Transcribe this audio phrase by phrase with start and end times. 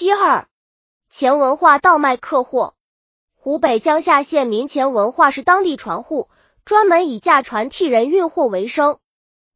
[0.00, 0.46] 七二，
[1.10, 2.72] 钱文化倒卖客货。
[3.36, 6.30] 湖北江夏县民钱文化是当地船户，
[6.64, 8.96] 专门以驾船替人运货为生。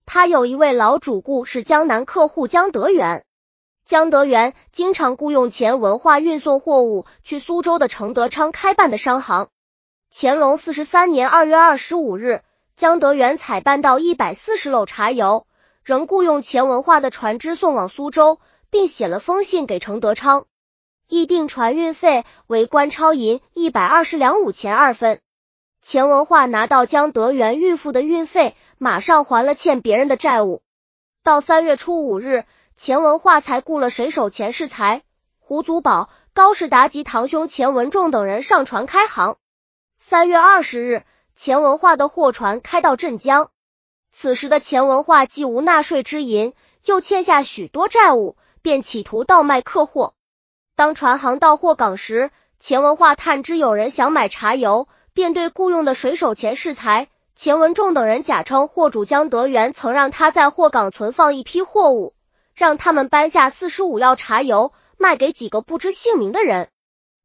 [0.04, 3.25] 他有一位老主顾是江南客户江德元，
[3.87, 9.49] 江德元经常雇佣钱文化运送货物去苏州的程德昌开办的商行。
[10.13, 12.42] 乾隆四十三年二月二十五日，
[12.76, 15.47] 江德元采办到一百四十篓茶油，
[15.85, 18.41] 仍雇佣钱文化的船只送往苏州，
[18.75, 20.47] 并写了封信给程德昌。
[21.06, 25.20] 议定船运费为官超银一百二十两五钱二分。
[25.80, 30.60] 钱文化拿到江德元预付的运费，马上还了欠别人的债务。
[31.23, 35.02] 到三月初五日，钱文化才雇了水手钱世才、
[35.38, 39.37] 胡祖宝、高士达及堂兄钱文仲等人上船开航。
[39.98, 41.04] 三月二十日，
[41.37, 43.51] 钱文化的货船开到镇江。
[44.10, 46.54] 此时的钱文化既无纳税之银，
[46.84, 50.14] 又欠下许多债务，便企图倒卖客货。
[50.74, 62.15] 当船行到货港时，钱文化探知有人想买茶油，便对雇佣的水手钱世才、钱文仲等人假称货主江德元曾让他在货港存放一批货物，
[62.54, 66.70] 让他们搬下四十五药茶油卖给几个不知姓名的人。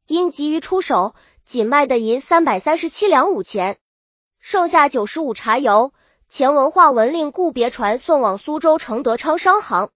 [0.06, 1.14] 因急于出手，
[1.46, 3.78] 仅卖的银三百三十七两五钱，
[4.40, 5.94] 剩下九十五茶油，
[6.28, 9.88] 钱文化文令雇别船送往苏州承德昌商行。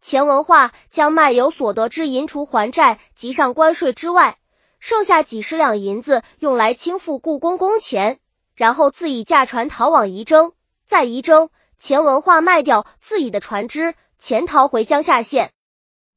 [0.00, 4.38] 钱文化将卖油所得之银除还债及上关税之外，
[4.78, 8.20] 剩下几十两银子用来清付故宫工钱，
[8.54, 10.52] 然后自己驾船逃往仪征。
[10.86, 15.50] 在仪征，钱文化卖掉自己的船只，潜逃回江夏县。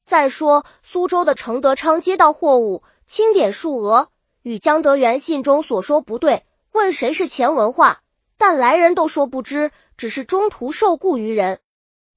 [0.06, 4.10] 再说苏州的程德昌接到货物，清点数额
[4.44, 8.02] 与江德元信中所说不对，问谁是钱文化，
[8.38, 11.60] 但来人都说不知，只是中途受雇于人。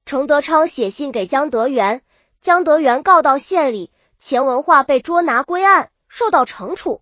[0.05, 2.03] 程德昌写信给江德元，
[2.43, 7.01] 江德元告到县里，钱文化被捉拿归案，受到惩处。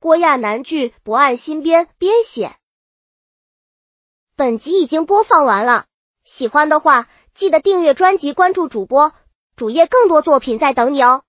[0.00, 2.56] 郭亚南剧不按新编编写。
[4.36, 5.84] 本集已经播放完了，
[6.24, 9.12] 喜欢的话记得订阅专辑，关注主播
[9.54, 11.24] 主页，更多作品在等你哦。